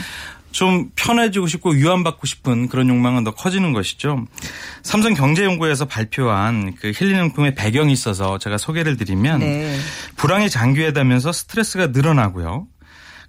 [0.51, 4.25] 좀 편해지고 싶고 위안받고 싶은 그런 욕망은 더 커지는 것이죠.
[4.81, 9.77] 삼성 경제연구에서 발표한 그 힐링용품의 배경이 있어서 제가 소개를 드리면 네.
[10.15, 12.67] 불황이 장기화되면서 스트레스가 늘어나고요.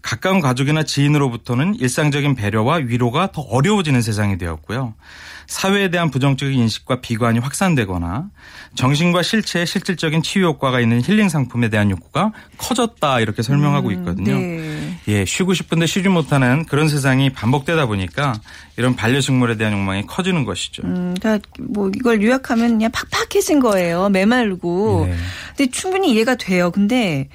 [0.09, 4.94] 가까운 가족이나 지인으로부터는 일상적인 배려와 위로가 더 어려워지는 세상이 되었고요.
[5.47, 8.31] 사회에 대한 부정적인 인식과 비관이 확산되거나
[8.75, 14.38] 정신과 실체에 실질적인 치유 효과가 있는 힐링 상품에 대한 욕구가 커졌다 이렇게 설명하고 있거든요.
[14.38, 14.99] 네.
[15.09, 18.33] 예, 쉬고 싶은데 쉬지 못하는 그런 세상이 반복되다 보니까
[18.79, 20.85] 이런 반려식물에 대한 욕망이 커지는 것이죠.
[20.85, 24.09] 음, 그러니까 뭐 이걸 요약하면 그냥 팍팍해진 거예요.
[24.09, 25.07] 메말고.
[25.07, 25.16] 네.
[25.55, 26.71] 근데 충분히 이해가 돼요.
[26.71, 27.29] 근데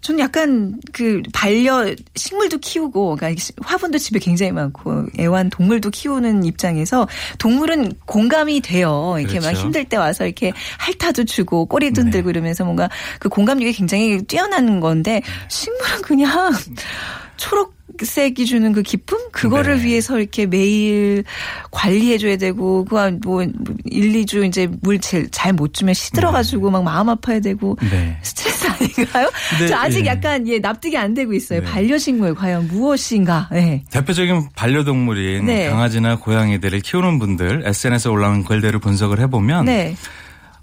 [0.00, 7.06] 저는 약간 그 반려 식물도 키우고 그러니까 화분도 집에 굉장히 많고 애완 동물도 키우는 입장에서
[7.38, 9.16] 동물은 공감이 돼요.
[9.18, 9.60] 이렇게 막 그렇죠.
[9.62, 12.04] 힘들 때 와서 이렇게 핥아도 주고 꼬리도 네.
[12.04, 16.52] 흔들고 이러면서 뭔가 그 공감력이 굉장히 뛰어난 건데 식물은 그냥
[17.36, 19.84] 초록 색이 주는 그 기쁨 그거를 네.
[19.84, 21.24] 위해서 이렇게 매일
[21.70, 23.50] 관리해줘야 되고 그거 뭐 1,
[23.84, 28.16] 2주 이제 물 잘 못 주면 시들어가지고 막 마음 아파야 되고 네.
[28.22, 29.30] 스트레스 아닌가요?
[29.50, 30.10] 근데, 저 아직 예.
[30.10, 31.60] 약간 예 납득이 안 되고 있어요.
[31.60, 31.66] 네.
[31.66, 33.48] 반려식물 과연 무엇인가?
[33.50, 33.82] 네.
[33.90, 35.68] 대표적인 반려동물인 네.
[35.68, 39.96] 강아지나 고양이들을 키우는 분들 SNS에 올라온 글들을 분석을 해보면 네.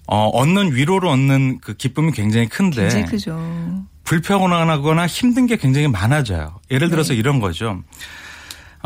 [0.08, 3.38] 어, 얻는 위로를 얻는 그 기쁨이 굉장히 큰데 굉장히 크죠.
[4.08, 6.60] 불평하거나 힘든 게 굉장히 많아져요.
[6.72, 7.20] 예를 들어서 네.
[7.20, 7.84] 이런 거죠.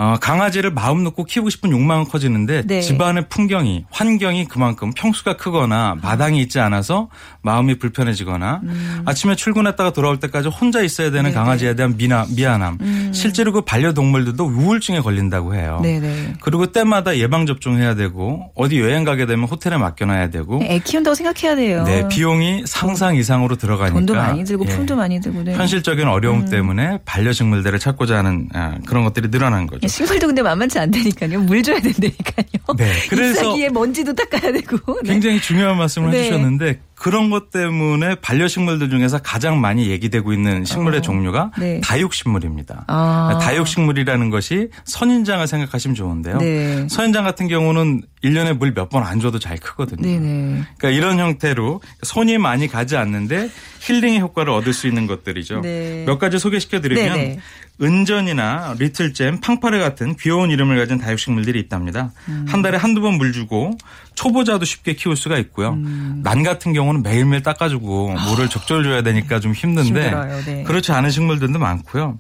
[0.02, 2.82] 어, 강아지를 마음 놓고 키우고 싶은 욕망은 커지는데 네.
[2.82, 7.10] 집안의 풍경이 환경이 그만큼 평수가 크거나 마당이 있지 않아서
[7.44, 8.62] 마음이 불편해지거나
[9.06, 11.32] 아침에 출근했다가 돌아올 때까지 혼자 있어야 되는 음.
[11.32, 11.36] 네네.
[11.36, 11.36] 음.
[11.36, 15.80] 강아지에 대한 미나, 미안함 실제로 그 반려동물들도 우울증에 걸린다고 해요.
[15.84, 16.34] 네네.
[16.42, 21.56] 그리고 때마다 예방 접종해야 되고 어디 여행 가게 되면 호텔에 맡겨놔야 되고 애 키운다고 생각해야
[21.56, 21.84] 돼요.
[21.84, 24.70] 네 비용이 상상 이상으로 들어가니까 돈도 많이 들고 예.
[24.72, 25.54] 품도 많이 들고 네.
[25.54, 29.91] 현실적인 어려움 때문에 반려식물들을 찾고자 하는 아, 그런 것들이 늘어난 거죠.
[29.92, 31.42] 식물도 근데 만만치 않다니까요.
[31.42, 32.76] 물 줘야 된다니까요.
[32.78, 35.00] 네, 그래서 잎사귀에 먼지도 닦아야 되고.
[35.04, 35.14] 네.
[35.14, 36.20] 굉장히 중요한 말씀을 네.
[36.20, 41.82] 해주셨는데 그런 것 때문에 반려식물들 중에서 가장 많이 얘기되고 있는 식물의 종류가 네.
[41.84, 42.86] 다육식물입니다.
[42.88, 43.40] 아.
[43.42, 46.38] 다육식물이라는 것이 선인장을 생각하시면 좋은데요.
[46.38, 46.88] 네.
[46.88, 50.00] 선인장 같은 경우는 1년에 물 몇 번 안 줘도 잘 크거든요.
[50.04, 50.64] 네네.
[50.78, 55.62] 그러니까 이런 형태로 손이 많이 가지 않는데 힐링의 효과를 얻을 수 있는 것들이죠.
[55.62, 56.04] 네.
[56.06, 57.40] 몇 가지 소개시켜 드리면 네네.
[57.82, 62.12] 은전이나 리틀잼, 팡파레 같은 귀여운 이름을 가진 다육식물들이 있답니다.
[62.30, 62.46] 음.
[62.48, 63.76] 한 달에 한두 번 물 주고
[64.14, 65.72] 초보자도 쉽게 키울 수가 있고요.
[65.72, 66.22] 음.
[66.24, 70.42] 난 같은 경우 는 매일매일 닦아주고 물을 적절 줘야 되니까 좀 힘든데 힘들어요.
[70.46, 70.64] 네.
[70.64, 72.18] 그렇지 않은 식물들도 많고요.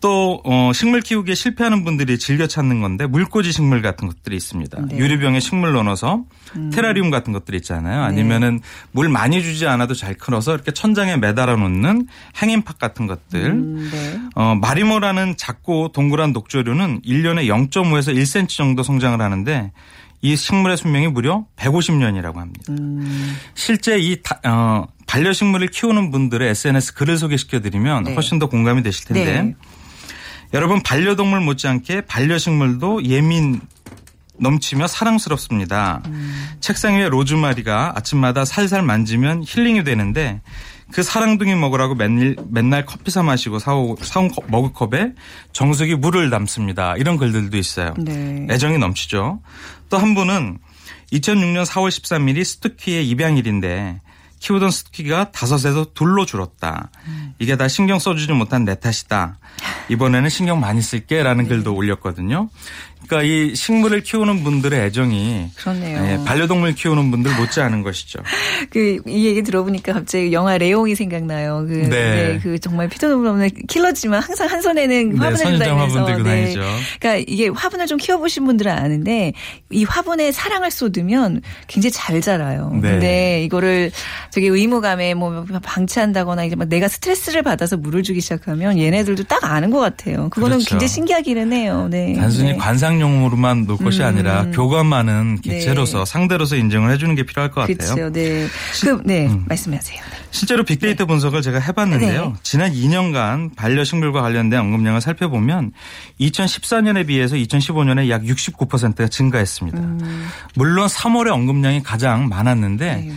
[0.00, 4.86] 또 어, 식물 키우기에 실패하는 분들이 즐겨 찾는 건데 물꽂이 식물 같은 것들이 있습니다.
[4.86, 4.96] 네.
[4.96, 6.24] 유리병에 식물 넣어서
[6.72, 8.02] 테라리움 같은 것들 있잖아요.
[8.02, 8.60] 아니면은
[8.92, 12.06] 물 많이 주지 않아도 잘 크러서 이렇게 천장에 매달아 놓는
[12.42, 13.44] 행인팍 같은 것들.
[13.44, 14.20] 음, 네.
[14.34, 19.70] 어, 마리모라는 작고 동그란 녹조류는 1년에 0.5에서 1cm 정도 성장을 하는데
[20.22, 22.60] 이 식물의 수명이 무려 150년이라고 합니다.
[22.68, 23.36] 음.
[23.54, 28.14] 실제 이 다- 어, 반려식물을 키우는 분들의 SNS 글을 소개시켜 드리면 네.
[28.14, 29.54] 훨씬 더 공감이 되실 텐데 네.
[30.52, 33.60] 여러분 반려동물 못지않게 반려식물도 예민
[34.38, 36.02] 넘치며 사랑스럽습니다.
[36.06, 36.48] 음.
[36.60, 40.40] 책상 위에 로즈마리가 아침마다 살살 만지면 힐링이 되는데
[40.92, 45.12] 그 사랑둥이 먹으라고 맨날, 맨날 커피 사 마시고 사오, 사온 컵- 머그컵에
[45.52, 46.96] 정수기 물을 담습니다.
[46.96, 47.94] 이런 글들도 있어요.
[47.98, 48.46] 네.
[48.50, 49.40] 애정이 넘치죠.
[49.88, 50.58] 또 한 분은
[51.12, 54.00] 2006년 4월 13일이 스투키의 입양일인데
[54.40, 56.90] 키우던 스투키가 다섯에서 둘로 줄었다.
[57.38, 59.38] 이게 다 신경 써주지 못한 내 탓이다.
[59.90, 62.48] 이번에는 신경 많이 쓸게라는 글도 올렸거든요.
[63.10, 65.98] 그러니까 이 식물을 키우는 분들의 애정이 그렇네요.
[66.06, 68.20] 예, 반려동물 키우는 분들 못지않은 것이죠.
[68.70, 71.64] 그 이 얘기 들어보니까 갑자기 영화 레옹이 생각나요.
[71.66, 71.88] 그, 네.
[71.88, 76.28] 네, 그 정말 피도 눈물 없는 킬러지만 항상 한 손에는 네, 화분을 들다면서 화분 들고
[76.28, 76.60] 다니죠.
[77.00, 79.32] 그러니까 이게 화분을 좀 키워보신 분들은 아는데
[79.70, 82.70] 이 화분에 사랑을 쏟으면 굉장히 잘 자라요.
[82.80, 82.90] 네.
[82.90, 83.90] 근데 이거를
[84.32, 89.70] 되게 의무감에 뭐 방치한다거나 이제 막 내가 스트레스를 받아서 물을 주기 시작하면 얘네들도 딱 아는
[89.70, 90.28] 것 같아요.
[90.30, 90.70] 그거는 그렇죠.
[90.70, 91.88] 굉장히 신기하기는 해요.
[91.90, 92.14] 네.
[92.14, 92.56] 단순히 네.
[92.56, 96.04] 관상 입양용으로만 놓을 것이 아니라 교감 많은 개체로서 네.
[96.04, 97.94] 상대로서 인정을 해주는 게 필요할 것 같아요.
[97.94, 98.12] 그렇죠.
[98.12, 98.46] 네.
[98.82, 99.28] 그, 네.
[99.46, 100.00] 말씀하세요.
[100.00, 100.16] 네.
[100.30, 102.24] 실제로 빅데이터 분석을 제가 해봤는데요.
[102.26, 102.32] 네.
[102.42, 105.72] 지난 2년간 반려식물과 관련된 언급량을 살펴보면
[106.20, 109.78] 2014년에 비해서 2015년에 약 69%가 증가했습니다.
[109.78, 110.28] 음.
[110.54, 113.12] 물론 3월에 언급량이 가장 많았는데 네.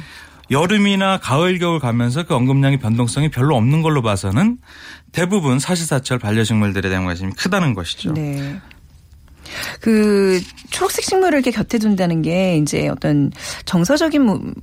[0.52, 4.58] 여름이나 가을 겨울 가면서 그 언급량의 변동성이 별로 없는 걸로 봐서는
[5.12, 8.14] 대부분 사시사철 반려식물들에 대한 관심이 크다는 것이죠.
[8.14, 8.60] 네.
[9.82, 13.32] 그 초록색 식물을 이렇게 곁에 둔다는 게 이제 어떤
[13.66, 14.54] 정서적인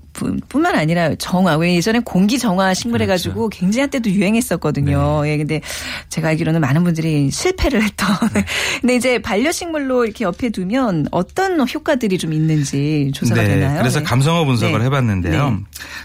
[0.49, 5.23] 뿐만 아니라 정화 왜 예전에 공기 정화 식물 해가지고 굉장히 한때도 유행했었거든요.
[5.27, 5.61] 예, 근데
[6.09, 8.09] 제가 알기로는 많은 분들이 실패를 했던.
[8.81, 13.79] 근데 이제 반려식물로 이렇게 옆에 두면 어떤 효과들이 좀 있는지 조사가 되나요?
[13.79, 14.05] 그래서 네.
[14.05, 14.85] 감성어 분석을 네.
[14.87, 15.51] 해봤는데요.
[15.51, 15.57] 네.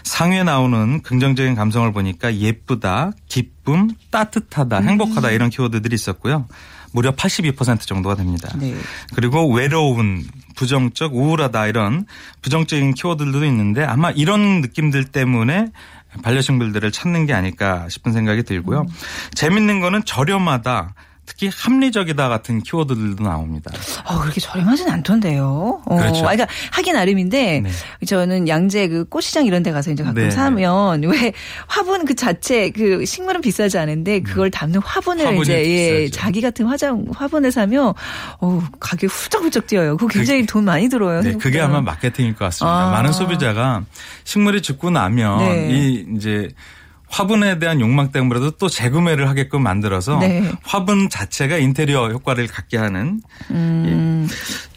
[0.04, 4.88] 상위에 나오는 긍정적인 감성을 보니까 예쁘다, 기쁨, 따뜻하다, 음.
[4.88, 6.46] 행복하다 이런 키워드들이 있었고요.
[6.96, 8.48] 무려 82% 정도가 됩니다.
[8.58, 8.74] 네.
[9.14, 12.06] 그리고 외로운, 부정적, 우울하다 이런
[12.40, 15.72] 부정적인 키워드들도 있는데 아마 이런 느낌들 때문에
[16.22, 18.80] 반려식물들을 찾는 게 아닐까 싶은 생각이 들고요.
[18.80, 18.86] 음.
[19.34, 20.94] 재밌는 거는 저렴하다.
[21.26, 23.72] 특히 합리적이다 같은 키워드들도 나옵니다.
[24.04, 25.82] 어, 그렇게 저렴하진 않던데요.
[25.84, 26.20] 어, 그렇죠.
[26.20, 27.70] 아, 그러니까 하긴 나름인데 네.
[28.06, 30.30] 저는 양재 그 꽃시장 이런 데 가서 이제 가끔 네.
[30.30, 31.32] 사면 왜
[31.66, 36.10] 화분 그 자체 그 식물은 비싸지 않은데 그걸 담는 화분을 이제 예.
[36.10, 37.92] 자기 같은 화장 화분을 사면
[38.40, 39.96] 어, 가격이 훌쩍훌쩍 뛰어요.
[39.96, 41.22] 그거 굉장히 돈 많이 들어요.
[41.22, 41.60] 네, 그게.
[41.60, 42.88] 아마 마케팅일 것 같습니다.
[42.88, 42.90] 아.
[42.92, 43.82] 많은 소비자가
[44.24, 45.70] 식물이 죽고 나면 네.
[45.72, 46.48] 이 이제
[47.08, 50.50] 화분에 대한 욕망 때문에도 또 재구매를 하게끔 만들어서 네.
[50.62, 54.28] 화분 자체가 인테리어 효과를 갖게 하는 음,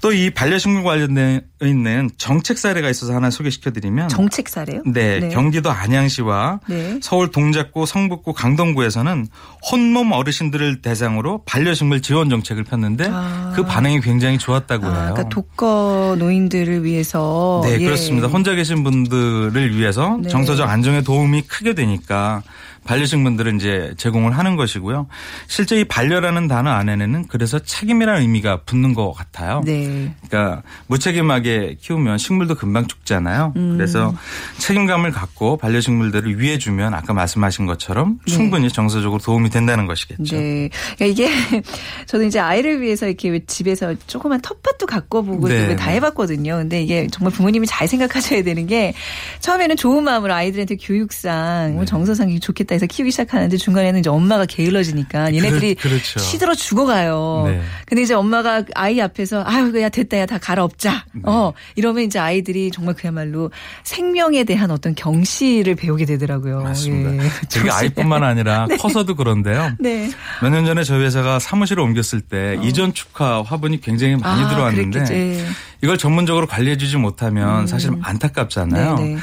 [0.02, 4.82] 또이 반려식물 관련돼 있는 정책 사례가 있어서 하나 소개시켜드리면 정책 사례요?
[4.86, 7.00] 네, 경기도 안양시와 네.
[7.02, 9.28] 서울 동작구, 성북구, 강동구에서는
[9.70, 13.54] 혼몸 어르신들을 대상으로 반려식물 지원 정책을 폈는데 아.
[13.56, 15.14] 그 반응이 굉장히 좋았다고 아, 해요.
[15.14, 17.84] 그러니까 독거 노인들을 위해서 네, 예.
[17.84, 18.28] 그렇습니다.
[18.28, 20.30] 혼자 계신 분들을 위해서 네.
[20.30, 22.44] 정서적 안정에 도움이 크게 되니까 啊。
[22.90, 25.06] 반려식물들은 이제 제공을 하는 것이고요.
[25.48, 29.62] 실제 이 반려라는 단어 안에는 그래서 책임이라는 의미가 붙는 것 같아요.
[29.64, 30.16] 네.
[30.28, 33.54] 그러니까 무책임하게 키우면 식물도 금방 죽잖아요.
[33.58, 33.78] 음.
[33.78, 34.16] 그래서
[34.58, 40.36] 책임감을 갖고 반려식물들을 위해주면 아까 말씀하신 것처럼 충분히 정서적으로 도움이 된다는 것이겠죠.
[40.36, 40.70] 네.
[40.98, 41.30] 그러니까 이게
[42.08, 45.98] 저도 이제 아이를 위해서 이렇게 왜 집에서 조그만 텃밭도 갖고 보고 네, 다 네.
[45.98, 46.56] 해봤거든요.
[46.58, 48.96] 근데 이게 정말 부모님이 잘 생각하셔야 되는 게
[49.42, 51.74] 처음에는 좋은 마음으로 아이들한테 교육상 네.
[51.76, 56.20] 뭐 정서상 좋겠다 해서 키우기 시작하는데 중간에는 이제 엄마가 게을러지니까 얘네들이 그- 그렇죠.
[56.20, 57.44] 시들어 죽어가요.
[57.48, 57.62] 네.
[57.86, 61.06] 근데 이제 엄마가 아이 앞에서 아유 야 됐다 야 다 갈아엎자.
[61.14, 61.22] 네.
[61.26, 63.52] 어 이러면 이제 아이들이 정말 그야말로
[63.84, 66.62] 생명에 대한 어떤 경시를 배우게 되더라고요.
[66.62, 67.24] 맞습니다.
[67.26, 67.30] 예.
[67.50, 67.72] 조심해.
[67.72, 69.74] 아이뿐만 아니라 커서도 그런데요.
[69.80, 70.10] 네.
[70.42, 75.00] 몇 년 전에 저희 회사가 사무실을 옮겼을 때 이전 축하 화분이 굉장히 많이 아, 들어왔는데
[75.04, 75.14] 그랬겠죠.
[75.14, 75.46] 예.
[75.82, 78.96] 이걸 전문적으로 관리해주지 못하면 사실 안타깝잖아요.
[78.96, 79.18] 네, 네.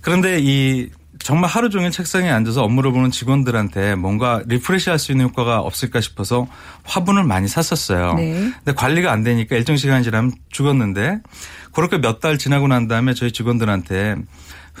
[0.00, 0.88] 그런데 이
[1.26, 6.46] 정말 하루 종일 책상에 앉아서 업무를 보는 직원들한테 뭔가 리프레시할 수 있는 효과가 없을까 싶어서
[6.84, 8.14] 화분을 많이 샀었어요.
[8.14, 8.52] 네.
[8.64, 11.18] 근데 관리가 안 되니까 일정 시간 지나면 죽었는데
[11.72, 14.14] 그렇게 몇 달 지나고 난 다음에 저희 직원들한테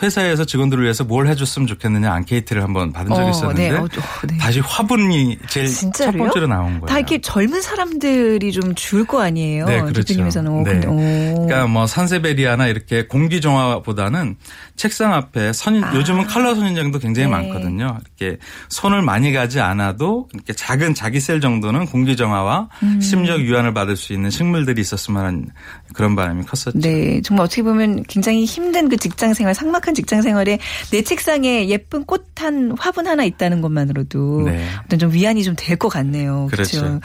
[0.02, 3.76] 회사에서 직원들을 위해서 뭘 해줬으면 좋겠느냐 앙케이트를 한번 받은 적이 어, 있었는데 네.
[3.76, 3.88] 어, 어,
[4.28, 4.36] 네.
[4.38, 6.12] 다시 화분이 제일 진짜로요?
[6.12, 6.86] 첫 번째로 나온 거예요.
[6.86, 9.66] 다 이렇게 젊은 사람들이 좀 줄 거 아니에요.
[9.66, 10.02] 네, 그렇죠.
[10.02, 10.50] 대표님에서는.
[10.50, 10.80] 어, 네.
[10.80, 14.36] 그러니까 뭐 산세베리아나 이렇게 공기 정화보다는
[14.74, 17.38] 책상 앞에 선 요즘은 컬러 선인장도 굉장히 아.
[17.38, 17.48] 네.
[17.48, 17.98] 많거든요.
[18.18, 23.00] 이렇게 손을 많이 가지 않아도 이렇게 작은 자기 셀 정도는 공기 정화와 음.
[23.00, 25.46] 심적 유한을 받을 수 있는 식물들이 있었으면 하는
[25.94, 26.78] 그런 바람이 컸었죠.
[26.80, 30.58] 네, 정말 어떻게 보면 굉장히 힘든 그 직장 생활, 삭막 한 직장 생활에
[30.90, 34.62] 내 책상에 예쁜 꽃 한 화분 하나 있다는 것만으로도 네.
[34.84, 36.48] 어떤 좀 위안이 좀 될 것 같네요.
[36.50, 36.80] 그렇죠.
[36.80, 36.94] 그렇죠.
[36.94, 37.00] 네.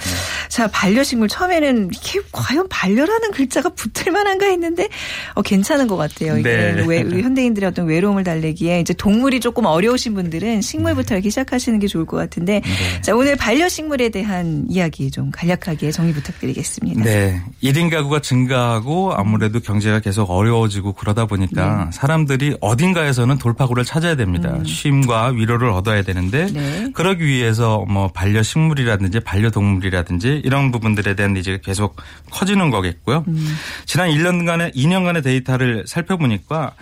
[0.50, 4.88] 자, 반려식물 처음에는 이게 과연 반려라는 글자가 붙을 만한가 했는데
[5.36, 6.38] 어, 괜찮은 것 같아요.
[6.38, 6.84] 이게 네.
[6.86, 11.88] 왜, 우리 현대인들의 어떤 외로움을 달래기에 이제 동물이 조금 어려우신 분들은 식물부터 이렇게 시작하시는 게
[11.88, 13.02] 좋을 것 같은데 네.
[13.02, 17.04] 자, 오늘 반려식물에 대한 이야기 좀 간략하게 정리 부탁드리겠습니다.
[17.04, 17.42] 네.
[17.64, 21.92] 1인 가구가 증가하고 아무래도 경제가 계속 어려워지고 그러다 보니까 네.
[21.94, 24.60] 사람들이 어 딘가에서는 돌파구를 찾아야 됩니다.
[24.66, 26.54] 쉼과 위로를 얻어야 되는데 음.
[26.54, 26.92] 네.
[26.94, 31.96] 그러기 위해서 뭐 반려 식물이라든지 반려동물이라든지 이런 부분들에 대한 니즈가 계속
[32.32, 33.26] 커지는 거겠고요.
[33.28, 33.56] 음.
[33.86, 36.74] 지난 1년간의 2년간의 데이터를 살펴보니까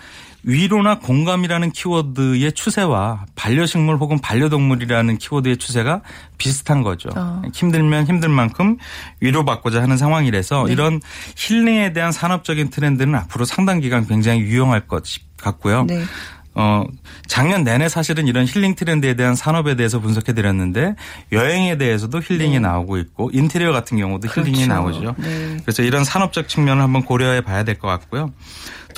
[0.43, 6.01] 위로나 공감이라는 키워드의 추세와 반려식물 혹은 반려동물이라는 키워드의 추세가
[6.37, 7.09] 비슷한 거죠.
[7.15, 7.41] 어.
[7.53, 8.77] 힘들면 힘들 만큼
[9.19, 10.73] 위로받고자 하는 상황이라서 네.
[10.73, 11.01] 이런
[11.35, 15.03] 힐링에 대한 산업적인 트렌드는 앞으로 상당 기간 굉장히 유용할 것
[15.37, 15.83] 같고요.
[15.85, 16.03] 네.
[16.55, 16.83] 어,
[17.27, 20.95] 작년 내내 사실은 이런 힐링 트렌드에 대한 산업에 대해서 분석해 드렸는데
[21.31, 24.73] 여행에 대해서도 힐링이 나오고 있고 인테리어 같은 경우도 힐링이 그렇죠.
[24.73, 25.15] 나오죠.
[25.19, 25.57] 네.
[25.63, 28.33] 그래서 이런 산업적 측면을 한번 고려해 봐야 될 것 같고요.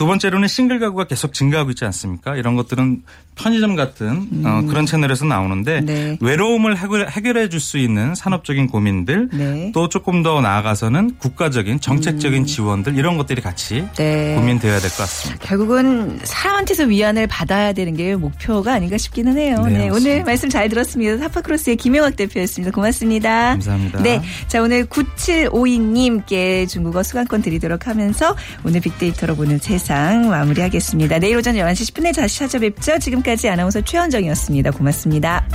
[0.02, 2.36] 두 번째로는 싱글 가구가 계속 증가하고 있지 않습니까?
[2.36, 3.04] 이런 것들은
[3.36, 5.86] 편의점 같은 어, 그런 채널에서 나오는데 음.
[5.86, 6.18] 네.
[6.20, 9.44] 외로움을 해결, 해결해 줄 수 있는 산업적인 고민들 네.
[9.68, 9.72] 음.
[9.74, 14.34] 또 조금 더 나아가서는 국가적인 정책적인 지원들 이런 것들이 같이 네.
[14.36, 15.46] 고민되어야 될 것 같습니다.
[15.46, 19.62] 결국은 사람한테서 위안을 받아야 되는 게 목표가 아닌가 싶기는 해요.
[19.68, 20.24] 네, 네, 오늘.
[20.24, 21.18] 말씀 잘 들었습니다.
[21.20, 22.72] 사파크로스의 김영학 대표였습니다.
[22.74, 23.50] 고맙습니다.
[23.52, 24.02] 감사합니다.
[24.02, 24.20] 네.
[24.48, 28.36] 자, 오늘 9752님께 중국어 수강권 드리도록 하면서
[28.66, 29.60] 오늘 빅데이터로 보는
[29.92, 31.20] 세상 마무리하겠습니다.
[31.20, 32.98] 내일 오전 11시 10분에 다시 찾아뵙죠.
[33.00, 34.72] 지금까지 아나운서 최현정이었습니다.
[34.72, 35.46] 고맙습니다.